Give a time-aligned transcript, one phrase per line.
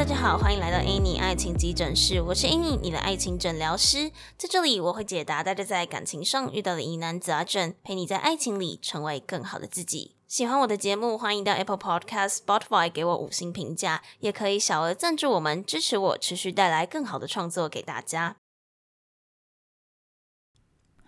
[0.00, 4.10] 大家好，欢迎来到 Annie 爱情急诊室，我是 Annie，你的爱情诊疗师。
[4.38, 10.16] 在这里，我会解答大家在感情上遇到的疑难杂症，陪你在爱情里成为更好的自己。
[10.26, 18.36] 喜欢我的节目，欢迎到 Apple Podcast、Spotify 给我五星评价，也可以小额赞助我们，支持我持续带来更好的创作给大家。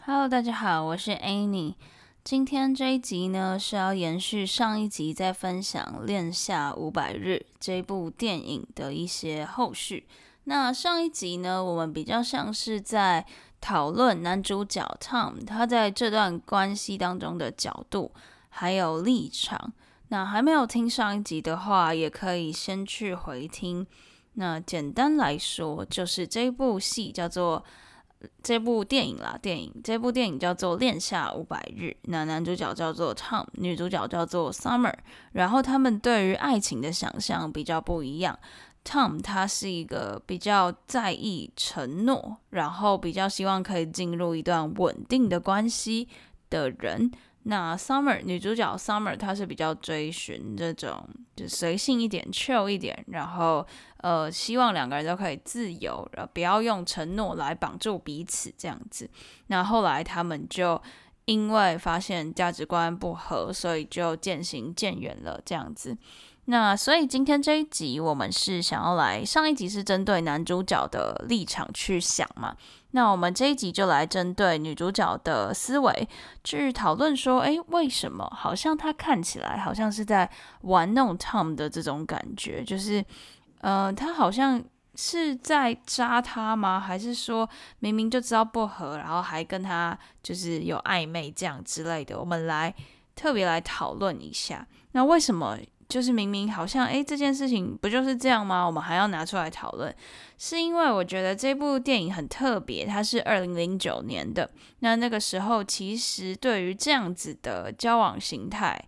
[0.05, 1.77] Hello，大家好，我是 Annie。
[2.25, 10.07] 今天这一集呢，是要延续上一集在分享《恋夏五百日》这部电影的一些后续。
[10.45, 13.27] 那上一集呢，我们比较像是在
[13.61, 18.13] 讨论男主角 Tom 他在这段关系当中的角度
[18.51, 19.73] 还有立场。
[20.09, 23.85] 那还没有听上一集的话，也可以先去回听。
[24.35, 27.65] 那简单来说，就是这部戏叫做。
[28.43, 34.95] 这部电影啦，电影这部电影叫做《恋夏五百日》，那男主角叫做 Tom，女主角叫做 Summer，
[35.33, 38.39] 然后他们对于爱情的想象比较不一样。
[38.85, 46.09] Tom 他是一个比较在意承诺，然后比较希望可以进入一段稳定的关系
[46.51, 47.11] 的人。
[47.45, 53.67] 那 Summer 女主角 Summer 她是比较追寻这种就随性一点、chill 一点，然后
[53.99, 59.11] 呃希望两个人都可以自由，然后不要用承诺来绑住彼此这样子。
[59.49, 60.81] 那后来他们就
[61.25, 65.97] 因为发现价值观不合，所以就渐行渐远了这样子。
[66.47, 72.57] 那所以今天这一集我们是想要来，上一集是针对男主角的立场去想嘛，
[72.93, 76.09] 那我们这一集就来针对女主角的思维
[76.45, 80.31] 去讨论说，诶，为什么好像她看起来好像是在
[80.63, 83.05] 玩弄 Tom 的这种感觉，就是，
[83.61, 84.63] 呃，她好像
[84.95, 86.79] 是在渣他吗？
[86.79, 87.49] 还是说
[87.79, 92.19] 明明就知道不合，然后还跟他就是有暧昧这样之类的？
[92.21, 92.75] 我们来
[93.17, 95.59] 特别来讨论一下，那为什么？
[95.93, 98.65] 就是明明好像诶，这件事情不就是这样吗？
[98.65, 99.95] 我们还要拿出来讨论，
[100.39, 104.51] 是因为我觉得这部电影很特别，它是二零零九年的。
[104.79, 108.83] 那那个时候，其实对于这样子的交往形态，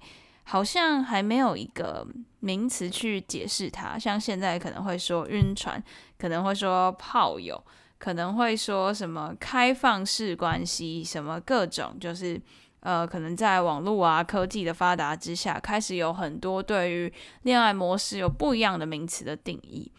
[0.44, 2.06] 好像还没有一个
[2.40, 3.98] 名词去解释它。
[3.98, 5.84] 像现在可能会说晕船，
[6.16, 7.62] 可能会说炮友，
[7.98, 12.40] 可能会说什么开放式关系，什么各种就是。
[12.84, 17.10] 呃，可能在网络啊、科技的发达之下，开始有很多对于
[17.42, 19.90] 恋爱模式有不一样的名词的定义。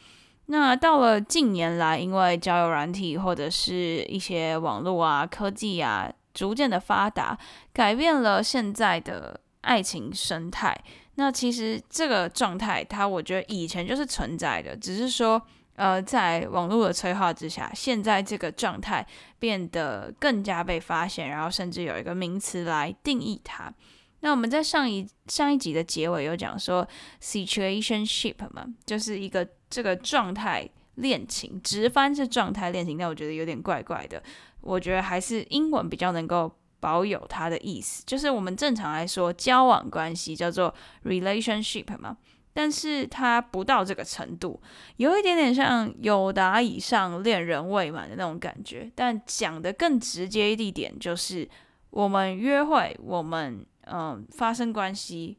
[0.45, 7.35] 那到了近年来，因为交友软体或者是一些网络啊、科技啊逐渐的发达，
[7.73, 10.79] 改变了现在的爱情生态。
[11.15, 15.41] 那其实这个状态，它我觉得以前就是存在的，只是说。
[15.75, 19.05] 呃，在网络的催化之下，现在这个状态
[19.39, 23.73] 变得更加被发现，然后甚至有一个名词来定义它。
[24.21, 26.87] 那我们在上一上一集的结尾有讲说
[27.21, 34.23] ，situationship 嘛，就是一个这个状态恋情，直翻是状态恋情，但我觉得有点怪怪的。
[34.61, 42.17] 我觉得还是英文比较能够保有它的意思，就是我们正常来说交往关系叫做 relationship 嘛。
[42.57, 44.57] 但是它不到这个程度，
[44.95, 48.89] 有一点点像友达以上恋人未满的那种感觉。
[48.95, 51.45] 但讲得更直接一点，就是
[51.89, 55.37] 我们约会，我们嗯发生关系，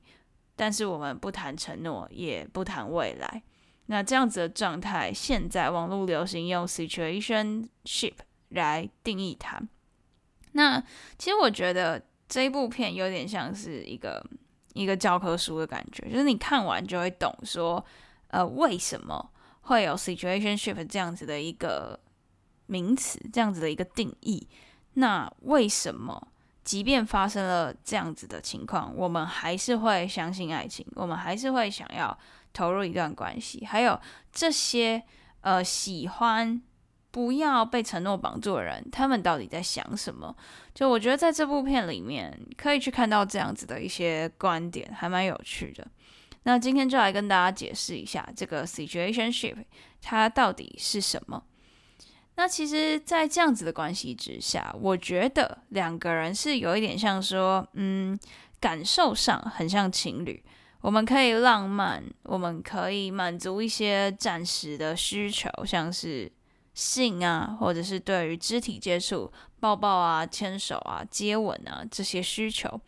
[0.57, 3.43] 但是我们不谈承诺，也不谈未来。
[3.87, 8.17] 那这样子的状态，现在网络流行用 situationship
[8.51, 9.59] 来定义它。
[10.53, 10.79] 那
[11.17, 14.23] 其实我觉得这一部片有点像是一个。
[14.77, 17.83] 一个教科书的感觉，就是你看完就会懂，说，
[18.29, 19.31] 呃，为什么
[19.63, 21.99] 会有 situationship 这样子的一个
[22.67, 24.47] 名词，这样子的一个定义？
[24.95, 26.29] 那为什么，
[26.63, 32.17] 即便发生了这样子的情况，我们还是会相信爱情，我们还是会想要
[32.53, 33.65] 投入一段关系？
[33.65, 33.99] 还有
[34.31, 35.03] 这些，
[35.41, 36.61] 呃，喜欢。
[37.17, 40.37] 不要被承诺绑住的人，他们到底在想什么？
[40.75, 45.89] 就我觉得在这部片里面可以去看到这样子的一些观点，还蛮有趣的。
[46.43, 49.57] 那今天就来跟大家解释一下这个 situationship
[50.03, 51.43] 它到底是什么。
[52.35, 58.19] 那其实，在这样子的关系之下，我觉得两个人是有一点像说，嗯，
[58.61, 60.45] 感受上很像情侣。
[60.83, 66.31] 我们可以浪漫，我们可以满足一些暂时的需求，像是。
[66.77, 72.79] 性啊，或者是对于肢体接触、抱抱啊、牵手啊、接吻啊这些需求，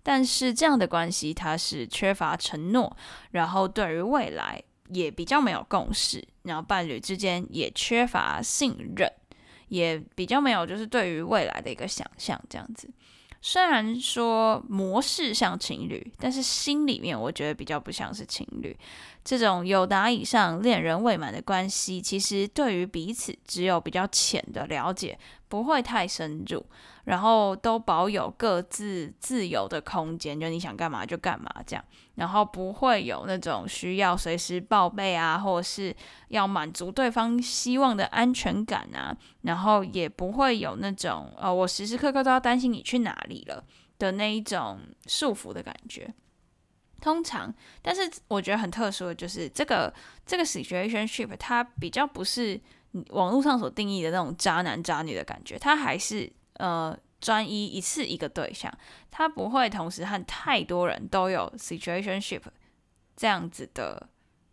[0.00, 2.96] 但是这样的关系它是缺乏承诺，
[3.32, 9.12] 然后对于未来也比较没有共识，然后伴侣之间也缺乏信任，
[9.66, 12.88] 也比较没有就是对于未来的一个想象这样子。
[13.44, 18.74] 虽然说模式像情侣，但是心里面我觉得比较不像是情侣。
[19.24, 25.18] 这种有达以上、恋人未满的关系，其实对于彼此只有比较浅的了解，
[25.48, 26.64] 不会太深入，
[27.04, 31.84] 然后都保有各自自由的空间，就你想干嘛就干嘛这样，
[32.14, 35.94] 然后不会有那种需要随时报备啊，或者是
[36.28, 43.64] 要满足对方希望的安全感啊，然后也不会有那种呃，我时时刻刻都要担心你去哪里了
[43.98, 46.12] 的那一种束缚的感觉。
[47.00, 47.52] 通常，
[47.82, 49.92] 但是我觉得很特殊的就是这个
[50.24, 52.60] 这个 situationship，它比较不是
[53.08, 58.72] 网络上所定义的那种渣男渣女的感觉，它还是呃专一一次一个对象，
[59.10, 62.42] 它不会同时和太多人都有 situationship
[63.16, 64.08] 这样子的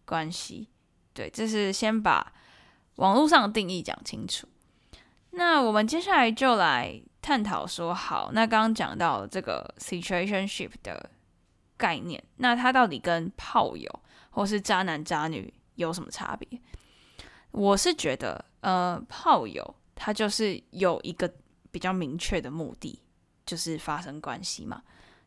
[0.06, 0.70] 关系。
[1.14, 2.34] 对，这是先把
[2.96, 4.48] 网络上的定义讲清楚。
[5.32, 11.12] 那我们接下来就来探讨说，好，那刚刚讲到这个 situationship 的。
[11.80, 13.90] 概念，那它到底跟炮友
[14.32, 16.60] 或是渣男渣女有什么差别？
[17.52, 21.34] 我是觉得，呃，炮友他就是有一个
[21.72, 23.02] 比较明确的目的，
[23.46, 24.82] 就是发生关系嘛。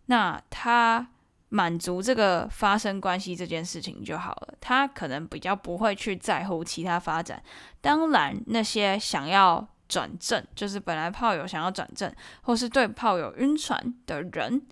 [0.07, 1.07] 那他
[1.49, 7.43] 满足这个发生关系这件事情就好了，他可能比较不会去在乎其他发展。
[7.81, 12.13] 当然，那些想要转正，就是本来炮友想要转正，
[12.43, 14.67] 或是对炮友晕船的人。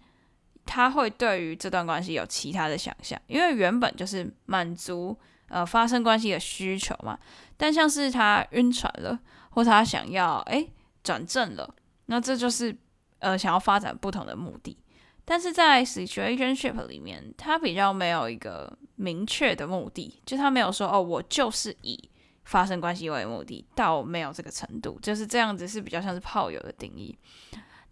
[0.67, 5.19] 他会对于这段关系有其他的想象，因为原本就是满足
[5.49, 7.19] 呃发生关系的需求嘛。
[7.56, 9.19] 但像是他晕船了，
[9.50, 10.70] 或他想要诶
[11.02, 11.75] 转正了，
[12.06, 12.76] 那这就是
[13.19, 14.76] 呃想要发展不同的目的。
[15.25, 22.11] 但是在 situationship 里面，他比较没有一个明确的目的，就他没有说哦，我就是以
[22.44, 27.17] 发生关系为目的，到没有这个程度，就是这样子是比较像是炮友的定义。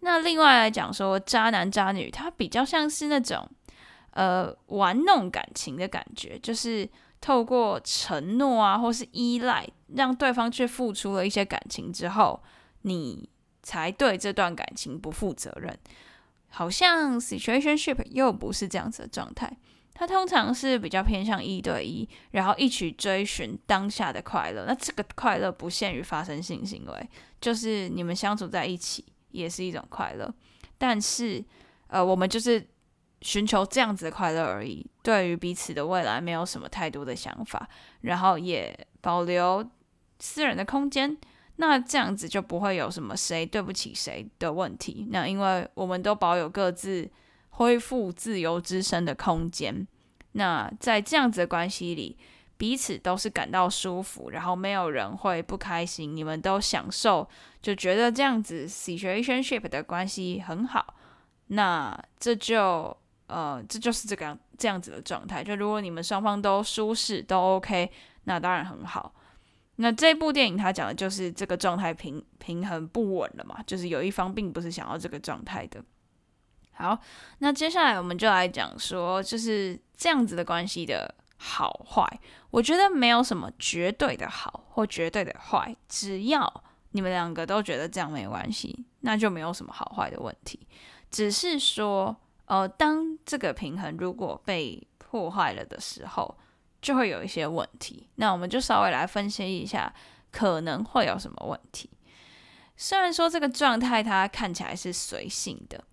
[0.01, 3.47] 那另外来讲说，渣男渣女，他比较像是那种，
[4.11, 6.89] 呃，玩弄感情的感觉，就是
[7.21, 9.65] 透过承诺啊，或是依赖，
[9.95, 12.41] 让对方去付出了一些感情之后，
[12.81, 13.29] 你
[13.61, 15.77] 才对这段感情不负责任。
[16.49, 19.51] 好像 situationship 又不是这样子的状态，
[19.93, 24.65] 它通常是比较偏向一对一，然后一起追寻当下的快乐。
[24.65, 27.09] 那这个快乐不限于发生性行为，
[27.39, 29.05] 就是你们相处在一起。
[29.31, 30.33] 也是一种快乐，
[30.75, 31.45] 但是，
[31.85, 32.67] 呃，我们就是
[33.21, 37.69] 寻求这样子的快乐而已，对于彼此的未来没有什么太多的想法，
[38.01, 39.63] 然后也保留
[40.17, 41.15] 私人的空间，
[41.59, 45.07] 那这样子就不会有什么谁对不起谁的问题。
[45.11, 47.09] 那因为我们都保有各自
[47.51, 49.87] 恢复自由之身的空间，
[50.31, 52.17] 那在这样子的关系里。
[52.59, 57.25] 彼此都是感到舒服，然后没有人会不开心，你们都享受，
[57.61, 60.93] 就觉得这样子 situationship 的关系很好，
[61.47, 62.93] 那这就
[63.27, 65.41] 呃这就是这个样这样子的状态。
[65.41, 67.89] 就如果你们双方都舒适都 OK，
[68.25, 69.15] 那当然很好。
[69.81, 75.83] 那这部电影它讲的就是这个状态平平衡不稳了嘛，就是有一方并不是想要这个状态的。
[76.73, 76.99] 好，
[77.39, 81.15] 那接下来我们就来讲说，就是这样子的关系的。
[81.41, 82.05] 好坏，
[82.51, 90.67] 我觉得没有什么绝对的好或绝对的坏，只要你们两个都觉得这样没关系，那就没有什么好坏的问题。
[91.09, 96.37] 只是说，呃，当这个平衡如果被破坏了的时候，
[96.81, 98.07] 就会有一些问题。
[98.15, 99.93] 那我们就稍微来分析一下，
[100.31, 101.89] 可能会有什么问题。
[102.77, 105.83] 虽然说这个状态它看起来是随性的，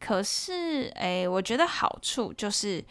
[0.00, 2.84] 可是，诶，我觉得好处就是。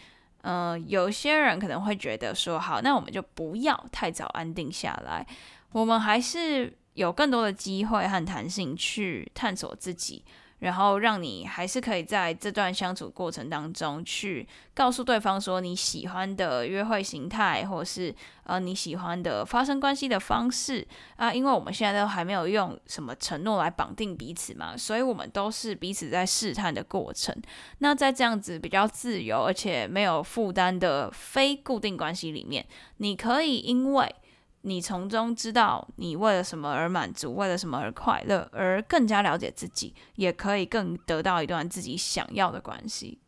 [0.43, 5.23] 嗯、有些人可能会觉得说，好，那我们就不要太早安定下来，
[5.71, 10.25] 我们还是有更多的机会和弹性去探索自己。
[10.61, 18.13] 然后让你还是可以在这段相处过程当中去告诉对方说你喜欢的约会形态，或是
[18.43, 27.35] 呃你喜欢的发生关系的方式啊，因为我们现在都还没有用什么承诺来绑定彼此嘛，所以我们都是彼此在试探的过程。
[27.79, 32.63] 那在这样子比较自由而且没有负担的非固定关系里面，
[32.97, 34.15] 你可以因为
[34.63, 43.19] 你从中知道你为了什么而满足，为了什么而快乐，而更加了解自己，也可以更得到一段自己想要的关系。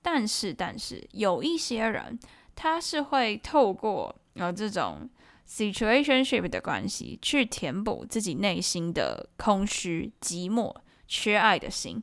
[0.00, 2.18] 但是，但是有一些人，
[2.54, 5.10] 他是会透过呃这种
[5.48, 10.74] situationship 的关系，去填补自己内心的空虚、寂寞、
[11.06, 12.00] 缺爱的心，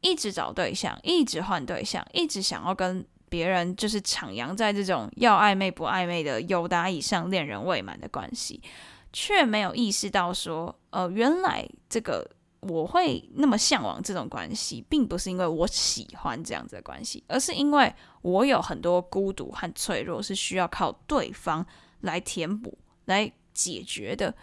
[0.00, 3.06] 一直找对象，一直换对象，一直想要跟。
[3.28, 8.60] 别人就是徜徉在这种要暧昧不暧昧的友达以上恋人未满的关系，
[9.12, 12.28] 却没有意识到说，呃，原来这个
[12.60, 21.64] 我会那么向往这种关系，并不是因为我喜欢这样子的关系，而是因为我有很多孤独和脆弱是需要靠对方
[22.00, 24.34] 来填补、来解决的。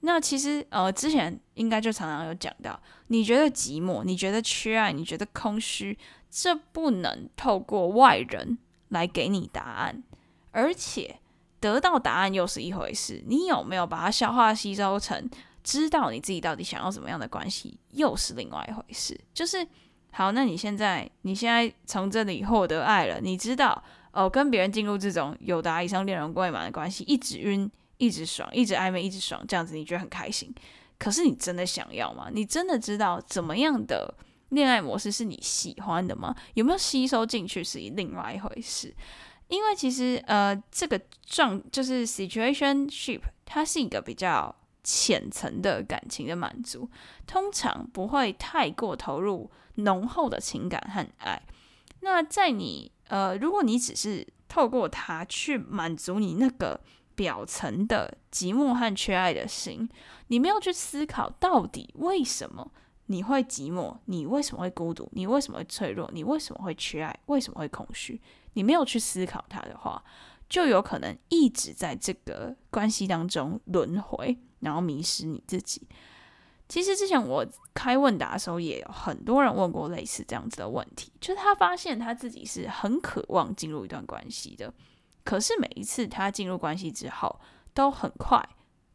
[0.00, 5.96] 那其实呃，之前应该就常常有讲到，你觉得寂寞，你觉得缺爱，你觉得空虚，
[6.34, 10.02] 这不能透过外人来给你答案，
[10.50, 11.20] 而且
[11.60, 15.30] 得到答案又是一回事，你有没有把它消化吸收成，
[15.62, 19.16] 知道你自己到底想要什么样的关系，又是另外一回事。
[19.32, 19.64] 就是
[20.10, 27.70] 好，那你现在你现在从这里获得爱了，你知道哦，跟别人进入这种有达以上恋人未满的关系，一直晕。
[27.96, 30.52] 一直爽，一直暧昧，一直爽，这样子你觉得很开心。
[30.98, 32.28] 可是你真的想要吗？
[32.32, 34.12] 你真的知道怎么样的
[34.54, 36.34] 恋爱模式是你喜欢的吗？
[36.54, 38.94] 有没有吸收进去是另外一回事。
[39.48, 46.88] 因为其实呃，这个状就是 situationship，它是一个比较浅层的感情的满足，
[47.26, 51.42] 通常不会太过投入浓厚的情感和爱。
[52.00, 56.80] 那在你呃，如果你只是透过它去满足你那个。
[57.16, 59.88] 表层的寂寞和缺爱的心，
[60.26, 62.72] 你没有去思考到底为什么
[63.06, 68.20] 你会寂寞，你为什么会孤独，你为什么会脆弱，你为什么会缺爱，为什么会空虚？
[68.54, 70.02] 你没有去思考它的话，
[70.48, 75.86] 就有可能一直在这个关系当中轮回，然后迷失你自己。
[76.66, 84.72] 其实之前我开问答的时候，也有很多人问过类似这样子的问题，就是他发现他自己是很渴望进入一段关系的。
[85.24, 87.38] 可是每一次他进入关系之后，
[87.74, 88.42] 都很快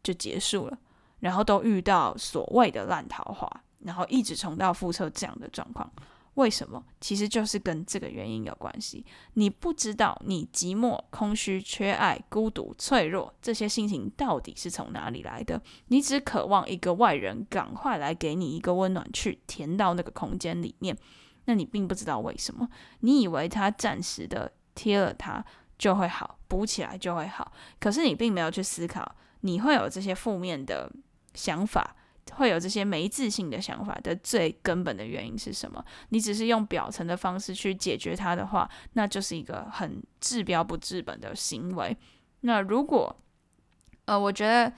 [0.01, 0.79] 就结束了，
[1.19, 5.91] 然后都遇到所谓的烂桃花，然后一直重蹈覆辙这样的状况。
[6.35, 6.81] 为什么？
[7.01, 9.05] 其实就是跟这个原因有关系。
[9.33, 20.97] 你不知道你寂寞、空虚、缺爱、孤独、脆弱这些心情到底是从哪里来的，你只渴望一个外人赶快来给你一个温暖，去填到那个空间里面。
[21.45, 22.69] 那你并不知道为什么，
[23.01, 25.43] 你以为他暂时的贴了他。
[25.79, 27.53] 就会好，补起来就会好。
[27.79, 30.91] 可是你并没有去思考，你会有这些负面的
[31.33, 31.95] 想法，
[32.35, 35.83] 会有这些没自信的想法的最根本的原因是什么？
[36.09, 41.97] 你只是用表层的方式去解决它的话，那就是一个很治标不治本的行为。
[42.41, 43.15] 那如果，
[44.05, 44.71] 呃，我觉得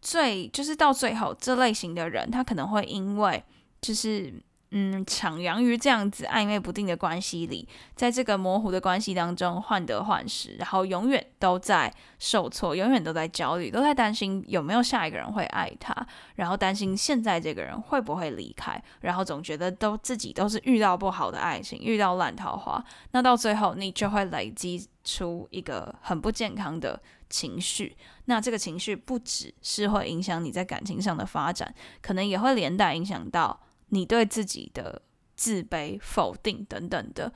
[0.00, 3.44] 最就是到最后，这类型的人，他可能会因为
[3.80, 4.42] 就是。
[4.70, 15.94] 嗯，徜徉于这样子暧昧不定的关系里，在这个模糊的关系当中患得患失，然后永远都在受挫，永远都在焦虑，都在担心有没有下一个人会爱他，
[16.34, 33.60] 然后担心现在这个人会不会离开，然后总觉得都自己都是遇到不好的爱情，遇到烂桃花，那到最后你就会累积出一个很不健康的情绪，那这个情绪不只是会影响你在感情上的发展，可能也会连带影响到。
[33.90, 35.02] 你对自己的
[35.34, 37.32] 自卑、否定等等的，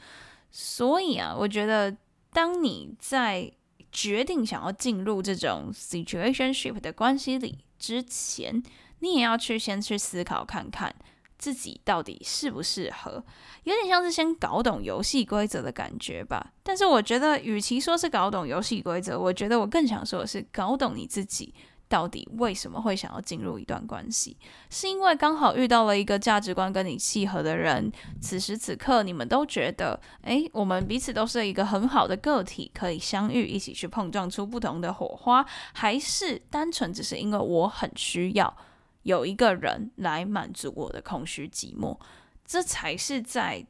[0.50, 1.97] 所以啊，我觉得
[2.33, 3.50] 当你在
[3.92, 8.62] 决定想要进入这种 situationship 的关系里之前，
[9.00, 10.95] 你也要去先去思考看看
[11.38, 13.25] 自己到底适不适合，
[13.64, 16.52] 有点像是先搞懂游戏规则的感觉吧。
[16.62, 21.54] 但是我觉得，与其说是搞懂游戏规则，我觉得我更想说的是搞懂你自己。
[21.90, 24.37] 到底为什么会想要进入一段关系？
[24.70, 35.44] 是因为刚好遇到了一个价值观跟你契合的人，此时此刻你们都觉得，诶，我们彼此都是一个很好的个体，可以相遇，一起去碰撞出不同的火花，
[35.75, 38.56] 还是单纯只是因为我很需要
[39.02, 41.99] 有一个人来满足我的空虚寂寞？
[42.47, 43.66] 这才是在。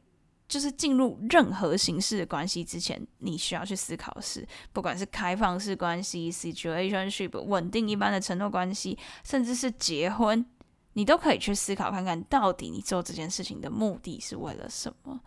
[0.51, 10.45] 就是进入任何形式的关系之前，你需要去思考的是，不管是开放式关系、situationship、稳定一般的承诺关系，甚至是结婚，
[10.91, 15.21] 你都可以去思考看看到底你做这件事情的目的是为了什么。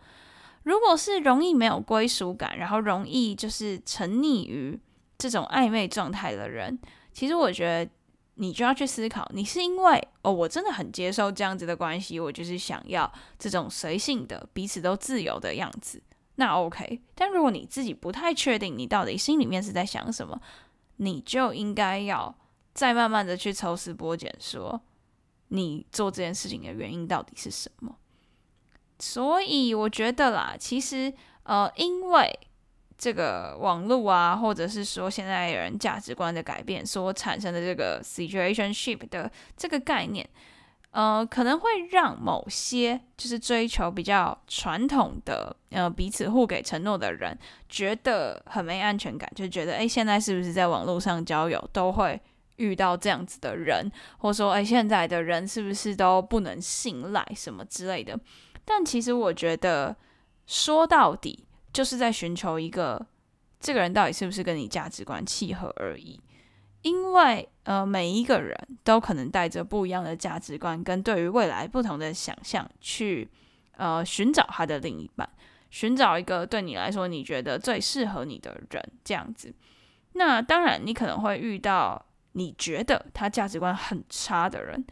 [0.64, 4.78] 如果是容易没有归属感，然后容易就是沉溺于
[5.16, 6.78] 这种暧昧状态的人，
[7.14, 7.90] 其实我觉得。
[8.36, 16.02] 你就要去思考，你是因为哦，我真的很接受这样子的关系，我就是想要这种随性的、彼此都自由的样子，
[16.34, 17.00] 那 OK。
[17.14, 20.40] 但如果你自己不太确定，你到底心里面是在想什么，
[20.96, 22.36] 你就应该要
[22.72, 24.80] 再慢慢的去抽丝剥茧，说
[25.48, 27.96] 你做这件事情的原因到底是什么。
[28.98, 31.14] 所以我觉得啦，其实
[31.44, 32.40] 呃，因为。
[32.96, 40.28] 这个网络啊，或者是说现在人价值观的改变所产生的这个 situationship 的这个概念，
[40.90, 47.36] 呃，可能会让某些就是追求比较传统的呃彼此互给承诺的人
[47.68, 52.20] 觉得很没安全感，就觉得诶，现在是不是在网络上交友都会
[52.56, 58.16] 遇到这样子的人，或者说，哎，现在的人是不是都不能信赖什么之类的？
[58.64, 59.96] 但其实我觉得，
[60.46, 61.43] 说到底，
[61.74, 63.04] 就是在寻求一个
[63.60, 66.18] 这个人到底是不是跟你价值观契合而已。
[66.82, 68.54] 因为，呃，每一个人
[68.84, 73.26] 都可能带着不一样的价值观，跟对于未来不同的想象，去
[73.76, 75.26] 呃寻找他的另一半，
[75.70, 79.54] 寻找一个对你来说你觉得最适合你的人，这样子。
[80.12, 84.84] 那当然，你可能会遇到你觉得他价值观很差的人，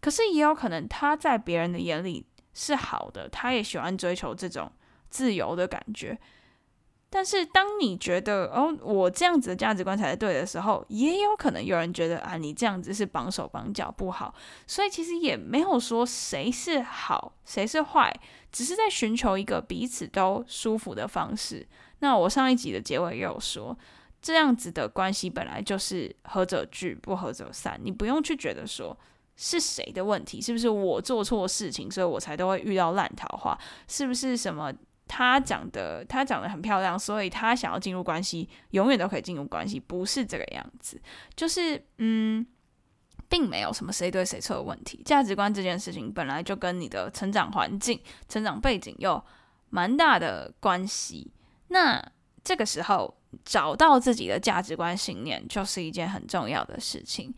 [0.00, 4.70] 可是也有可能他在别人的眼里是好的，他也喜欢追求这种
[5.10, 6.18] 自由的感觉。
[7.12, 14.32] 但是，当你觉得哦，我这样子的价值观才是对的时候，也有可能有人觉得啊，你这样子是绑手绑脚不好。
[14.64, 18.14] 所以，其实也没有说谁是好，谁是坏，
[18.52, 21.66] 只是在寻求一个彼此都舒服的方式。
[21.98, 23.76] 那我上一集的结尾也有说，
[24.22, 27.76] 这样子的关系本来就是合则聚，不合则散。
[27.82, 28.96] 你不用去觉得说
[29.34, 34.72] 是谁的问题，是不是我做错事情，所以我才都会遇到烂桃花，是不是什么？
[35.12, 41.02] 他长得，他长得很漂亮，所以他想要进入关系，永远都可以进入关系，不是这个样子。
[41.34, 42.46] 就是，嗯，
[43.28, 45.02] 并没有什么谁对谁错的问题。
[45.04, 49.20] 价值观这件事情本来就跟你的成长环境、成长背景有
[49.70, 51.32] 蛮大的关系。
[51.66, 52.00] 那
[52.44, 53.12] 这个时候
[53.44, 57.34] 找到自己的价值观信念，就是一件很重要的事情。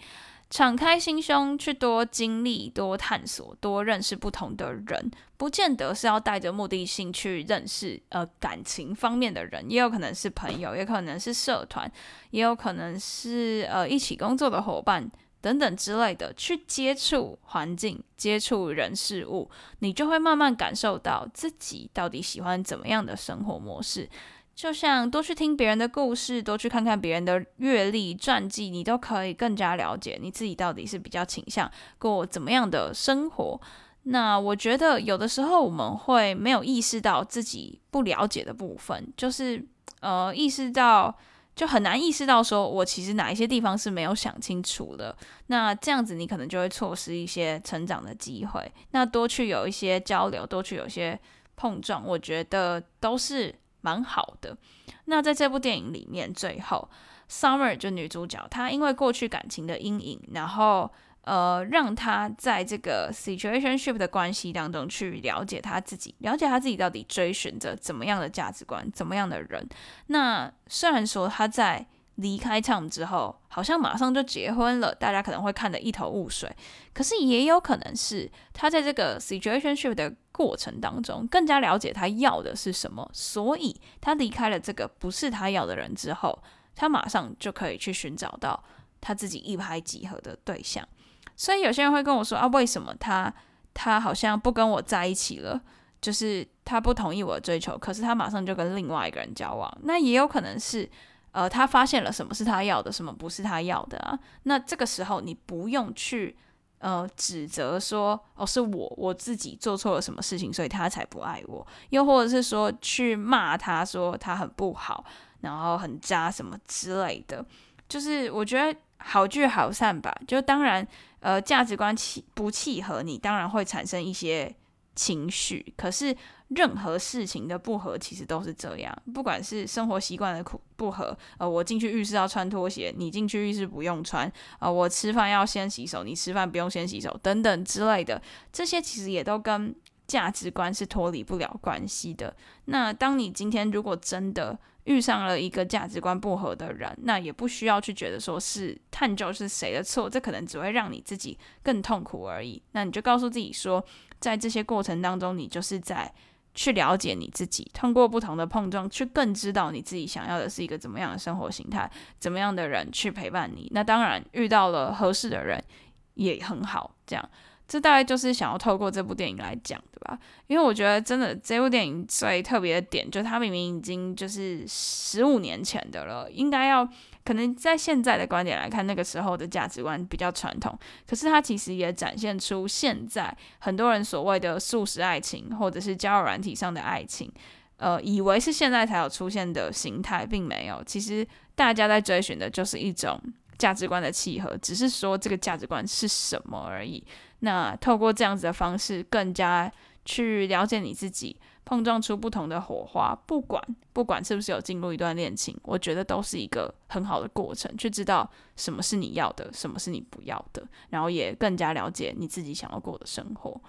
[0.52, 11.90] 敞开心胸，去多经历、多探索、多认识不同的人，不见得是要带着目的性去认识呃感情方面的人，也有可能是朋友，也可能是社团，
[12.32, 16.30] 也有可能是呃一起工作的伙伴等等之类的。
[16.34, 24.06] 去接触环境、接触人事物，你就会慢慢感受到自己到底喜欢怎么样的生活模式。
[24.54, 31.68] 就像多去听别人的故事，多去看看别人的阅历传记，你都可以更加了解你自己到底是比较倾向
[31.98, 33.60] 过怎么样的生活。
[34.04, 39.64] 那我觉得有的时候我们会没有意识到自己不了解的部分，就是
[40.00, 41.16] 呃意识到
[41.56, 45.16] 就很难意识到说我其实哪一些地方是没有想清楚的。
[45.46, 48.72] 那这样子你可能就会错失一些成长的机会。
[48.90, 51.18] 那多去有一些交流，多去有一些
[51.56, 53.52] 碰撞，我觉得都是。
[53.82, 54.56] 蛮好的。
[55.04, 56.88] 那在这部电影里面，最后
[57.28, 60.90] Summer 就女主角，她因为过去感情的阴影，然后
[61.22, 69.68] 呃，让她在这个 situationship 的关系当中去了解她自己，了解她自己到底追寻着怎么样的价值观，怎么样的人。
[70.06, 71.86] 那虽然说她在
[72.16, 76.54] 离开 Tom 之后，好像马上就结婚了，大家可能会看得一头雾水。
[76.92, 86.42] 可是也有可能是他在这个 situationship 的过程当中，更加了解他要的是什么，所以他离开了这个不是他要的人之后，
[86.74, 88.62] 他马上就可以去寻找到
[89.00, 90.86] 他自己一拍即合的对象。
[91.34, 93.32] 所以有些人会跟我说啊，为什么他
[93.72, 95.60] 他好像不跟我在一起了？
[96.00, 99.72] 就是他不同意我的追求，可是他马上就跟另外一个人交往。
[99.84, 100.90] 那也有可能是，
[101.32, 104.18] 呃，他发现了什么是他要的，什么不是他要的啊。
[104.44, 106.36] 那这个时候你不用去。
[106.84, 111.64] 呃，指责说哦，是我我自己做错了什么事情，所以他才不爱我。
[111.90, 115.04] 又或者是说去骂他说他很不好，
[115.42, 117.46] 然后很渣什么之类的。
[117.88, 120.12] 就是我觉得好聚好散吧。
[120.26, 120.84] 就当然，
[121.20, 124.52] 呃，价值观契不契合，你当然会产生一些
[124.94, 125.72] 情绪。
[125.76, 126.16] 可是。
[126.54, 128.94] 任何事情的不合，其实都是这样。
[129.14, 138.20] 不管是生活习惯的不不合，呃，我进去浴室要穿拖鞋，你进去浴室不用穿，呃，我吃饭要先洗手，你吃饭不用先洗手，等等之类的，
[138.52, 139.74] 这些其实也都跟
[140.06, 142.36] 价值观是脱离不了关系的。
[142.66, 152.62] 那当你今天如果真的遇上了一个价值观不合的人，那也不需要去觉得说是探究是谁的错，这可能只会让你自己更痛苦而已。
[152.72, 153.84] 那你就告诉自己说，
[154.18, 156.12] 在这些过程当中，你就是在。
[156.54, 163.70] 去了解你自己，通过不同的碰撞，去更知道你自己想要的是一个怎么样的生活形态，怎么样的人去陪伴你。
[163.72, 165.64] 那当然，遇到了合适的人
[166.12, 167.30] 也很好，这样。
[167.72, 176.86] 这大概就是想要透过这部电影来讲的吧，因为我觉得真的这部电影最特别的点，就是它明明已经就是十五年前的了，应该要
[177.24, 187.32] 可能在现在的观点来看，那个时候的价值观比较传统，可是它其实也展现出现在很多人所谓的素食爱情或者是交友软体上的爱情，
[187.78, 193.18] 呃，以为是现在才有出现的形态，并没有，其实大家在追寻的就是一种
[193.56, 197.02] 价值观的契合，只是说这个价值观是什么而已。
[197.44, 199.70] 那透过这样子的方式，更加
[200.04, 203.12] 去了解你自己，碰撞出不同的火花。
[203.26, 203.60] 不管
[203.92, 213.60] 不管是不是有进入一段恋情，我觉得都是一个很好的过程，去知道什么是你要的，什么是你不要的，然后也更加了解你自己想要过的生活。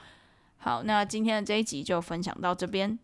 [0.58, 2.98] 好，那今天的这一集就分享到这边。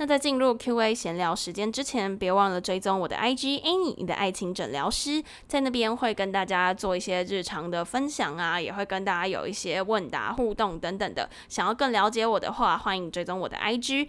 [0.00, 11.28] 那在进入 Q&A 闲聊时间之前，别忘了追踪我的 IG Annie，你的爱情诊疗师，在那边会跟大家做一些日常的分享啊，也会跟大家有一些问答互动等等的。
[11.50, 14.08] 想要更了解我的话，欢迎追踪我的 IG。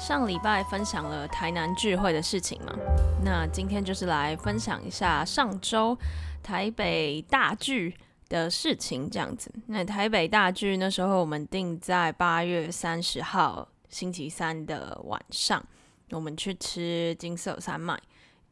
[0.00, 2.74] 上礼拜分享了台南聚会的事情嘛，
[3.22, 5.96] 那今天就是来分享一下上周
[6.42, 7.94] 台北大聚
[8.26, 9.52] 的事情，这样子。
[9.66, 15.62] 那台北大聚那时候我们定在八月三十号星期三的晚上，
[16.12, 18.00] 我们去吃金色山脉，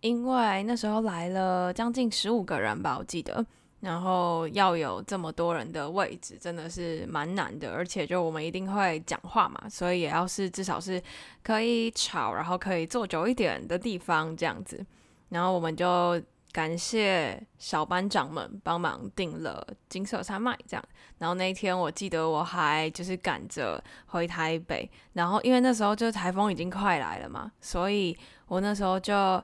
[0.02, 3.44] 因为那时候来了将近十五个人吧，我记得。
[3.80, 7.72] 然后要有这么多人的位置，真的是蛮难的。
[7.72, 11.00] 而且就我们一定会讲话嘛，所以也要是至少是
[11.44, 14.84] 可以吵，然后可以坐久一点的地方这样子。
[15.28, 20.84] 然后我们就感谢小班长们帮忙订了金色山脉这样。
[21.18, 29.40] 然后那一天我记得我还就是赶着回台北，然后因为那时候就台风已经快来了嘛，所以我那时候就。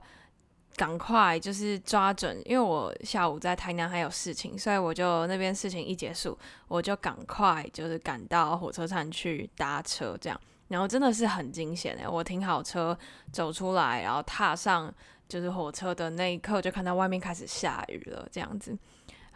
[0.76, 12.98] 赶快就是抓准，因为我下午在台南还有事情，所以我就那边事情一结束，我就赶快就是赶到火车站去搭车，这样，然后真的是很惊险诶，我停好车
[13.30, 14.92] 走出来，然后踏上
[15.28, 18.76] 就是火车的那一刻，就看到外面开始下雨了，这样子。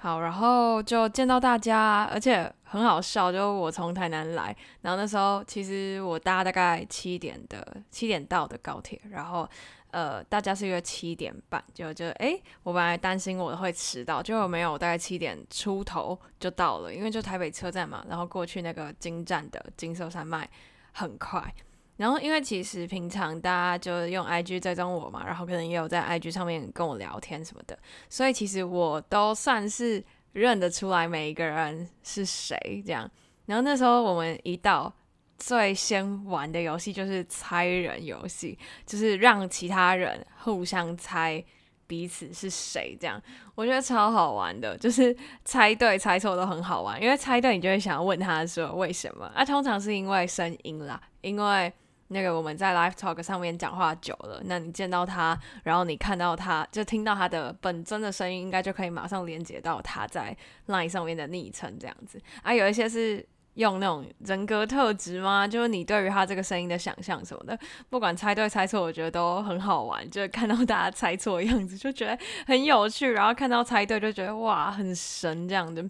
[0.00, 9.48] 好，然后就见到大家，而且很好笑，就我从台南来，然后那时候其实我搭大概七点的七点到的高铁，然后。
[9.90, 20.48] 呃，大家是约七点半，就就诶，我本来担心我会迟到，结果没有，大概七点出头就到了，因为就台北车站嘛，然后过去那个金站的金色山脉
[20.92, 21.54] 很快，
[21.96, 27.78] 然后因为其实平常大家就用 IG 追踪我嘛，然后可能也有在 IG 上面跟我聊天什么的，
[28.10, 33.10] 所以其实我都算是认得出来每一个人是谁这样，
[33.46, 34.92] 然后那时候我们一到。
[35.38, 41.42] 最先玩的游戏就是猜人游戏，就是让其他人互相猜
[41.86, 43.22] 彼此是谁，这样
[43.54, 44.76] 我觉得超好玩的。
[44.76, 49.26] 就是猜对猜错都很好玩，因为猜对你就会想要问他说为什么？
[49.26, 51.72] 啊，通常是因为声音啦，因为
[52.08, 62.20] 那个我们在 Live Talk 上面讲话久了，那你见到他，然后你看到他就听到他的本尊的声音，应该就可以马上连接到他在 Line 上面的昵称这样子。
[62.42, 63.24] 啊，有一些是。
[63.58, 65.46] 用那种人格特质吗？
[65.46, 67.58] 就是你对于他这个声音的想象什么的，
[67.90, 70.08] 不管猜对猜错，我觉得都很好玩。
[70.08, 72.16] 就是看到大家猜错的样子，就觉得
[72.46, 75.84] 很有趣；然后看到猜对，就觉得哇，很神这样的。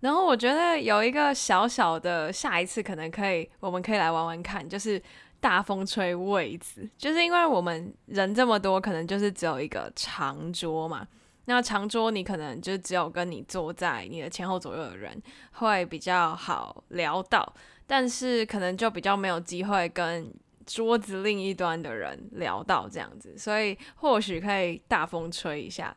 [0.00, 5.00] 然后我觉得有一个小小的，下一次可能可以，我们可以来玩玩看，就是
[5.38, 6.88] 大风吹位子。
[6.98, 11.06] 就是因为我们人这么多，可能就是只有一个长桌嘛。
[11.46, 15.20] 那长桌你可能就只有跟你坐在你的前后左右的人
[15.52, 17.54] 会比较好聊到，
[17.86, 20.30] 但是可能就比较没有机会跟
[20.66, 25.96] 桌子另一端的人聊到这样子，所以或许可以大风吹一下。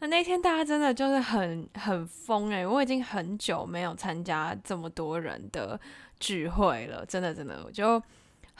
[0.00, 5.78] 那那天大家真的就是很很疯诶，我已经很久没有参加这么多人的
[6.20, 8.02] 聚会了，真的真的我就。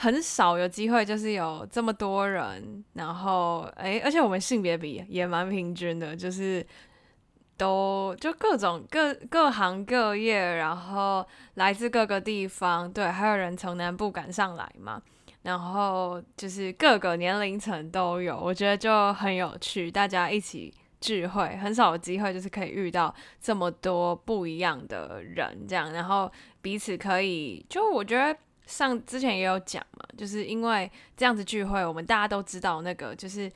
[0.02, 6.66] 很少有机会，就是有这么多人，然后诶，而且我们性别比也蛮平均的，就是
[7.56, 15.00] 都就各种各各行各业，然后来自各个地方，对，还有人从南部赶上来嘛，
[15.42, 26.28] 然后就是各个年龄层都有，我觉得就很有趣，大家一起聚会，很少有机会就是可以遇到这么多不一样的人，这样，然后
[26.60, 28.36] 彼此可以，就我觉得。
[28.72, 33.52] 上之前也有讲嘛，就是因为这样子聚会，我们大家都知道那个，就是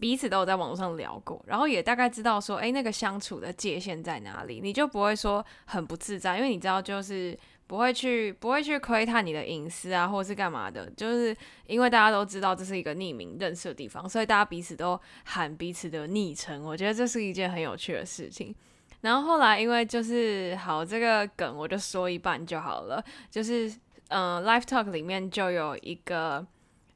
[0.00, 7.38] 彼此都有在网络上聊过，然后也大概知道说，诶，那个相处的界限在哪里，你就不会说很不自在，因为你知道就是
[7.68, 11.36] 不会去不会去窥探你的隐私啊，或者是干嘛的，就是
[11.68, 18.52] 因为大家都知道这是一个匿名认识的地方，所以大家彼此都喊彼此的昵称，我觉得这是一件很有趣的事情。
[19.00, 23.04] 然后后来因为就是好这个梗，我就说一半就好了。
[23.28, 23.68] 就是
[24.12, 26.46] 嗯、Live Talk 里面就有一个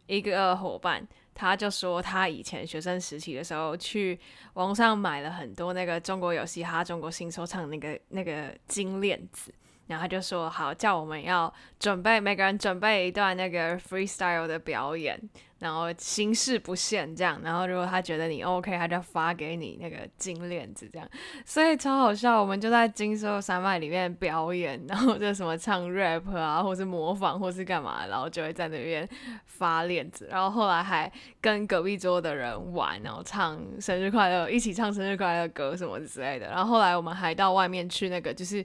[0.07, 4.18] 一个伙伴，他就说他以前学生时期的时候去
[4.55, 9.52] 网上买了很多那个中国有嘻哈、中国新说唱那个那个金链子。
[9.87, 15.16] 然后他就说好，叫我们要准备每个人准备一段那个 freestyle 的表演，
[15.61, 17.40] 然后形式不限这样。
[17.44, 21.09] 然后如果他觉得你 OK，他就发给你那个金链子这样。
[21.44, 29.09] 所以超好笑，我们就在金色山脉里面表演，然后就什么唱 rap 啊，或是模仿，或是干嘛，然后就会在那边
[29.44, 30.27] 发链子。
[30.29, 36.49] 然后后来还跟隔壁桌的人玩，然后唱生日快乐，一起唱生日快乐歌什么之类的。
[36.49, 38.64] 然后后来我们还到外面去那个就是。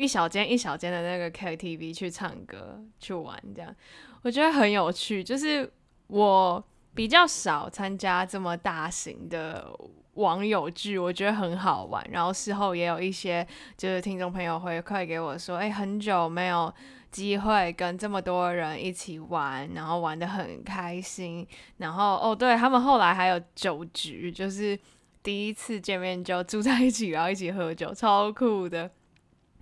[0.00, 3.74] 一小间一小间的那个 KTV 去唱歌去玩，这样
[4.22, 5.22] 我觉得很有趣。
[5.22, 5.70] 就是
[6.06, 9.70] 我比较少参加这么大型的
[10.14, 12.02] 网友剧，我觉得很好玩。
[12.10, 16.72] 然后事后也有一些就是听众朋友回馈给我说，哎，很久没有
[17.10, 21.46] 机会跟这么多人一起玩，然后玩得很开心。
[21.76, 24.78] 然后哦，对，他们后来还有酒局，就是
[25.22, 28.90] 第一次见面就住在一起，然后一起喝酒，超酷的。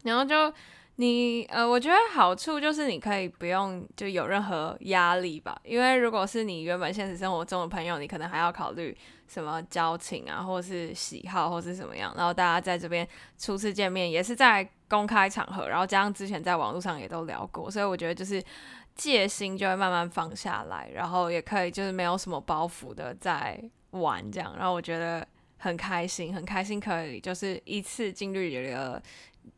[0.04, 0.52] 然后就
[0.96, 8.96] 你呃，我觉得好处就是你可以不用就有任何压力吧，因为如果是你原本现实生活中的朋友，你可能还要考虑
[9.28, 12.12] 什么交情啊，或是喜好，或是什么样。
[12.16, 13.06] 然后大家在这边
[13.38, 18.42] 初次见面也是在公开场合，然后加上之前在网络上也都聊过，所以我觉得就是
[18.96, 24.52] 戒心就会慢慢放下来，然后也可以就是没有什么包袱的在玩这样。
[24.56, 25.24] 然后我觉得
[25.58, 29.00] 很开心，很开心可以就是一次经历了。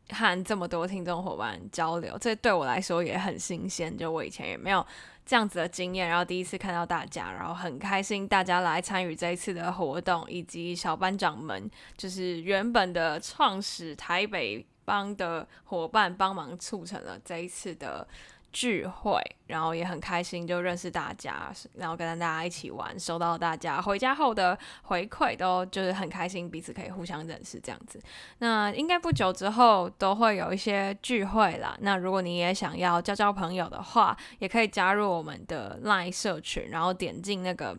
[0.09, 3.97] 和这么多听众伙伴交流，这对我来说也很新鲜。
[3.97, 4.85] 就我以前也没有
[5.25, 18.07] 这样子的经验，然后第一次看到大家，然后很开心大家来参与这一次的活动，以及小班长们，就是原本的创始台北帮的伙伴帮忙促成了这一次的。
[18.51, 28.01] 聚会，然后也很开心，就认识大家，然后跟大家一起玩，收到大家回家后的回馈，都就是很开心，彼此可以互相认识这样子。
[28.39, 31.77] 那应该不久之后都会有一些聚会啦。
[31.81, 37.77] 那如果你也想要交交朋友的话，也可以加入我们的 LINE 社群，然后点进那个。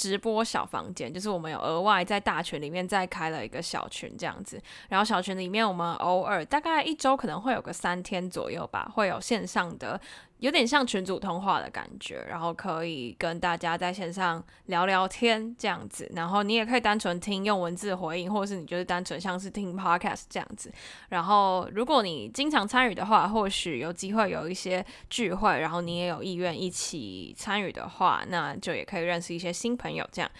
[0.00, 4.58] 直播小房间，就是我们有额外在大群里面再开了一个小群这样子，
[4.88, 10.00] 然后小群里面我们偶尔大概一周可能会有个三天左右吧，会有线上的。
[10.40, 20.72] 有点像群组通话的感觉，然后可以跟大家在线上聊聊天这样子，然后你也可以单纯听用文字回应，或是你就是单纯像是听 podcast 这样子。
[21.10, 30.30] 然后如果你经常参与的话，或许有机会有一些聚会，然后你也有意愿一起参与的话，那就也可以认识一些新朋友这样。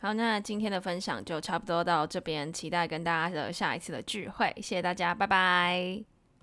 [0.00, 6.17] 好，那今天的分享就差不多到这边，期待跟大家的下一次的聚会，谢谢大家，拜拜。